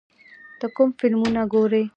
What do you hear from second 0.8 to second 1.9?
فلمونه ګورې؟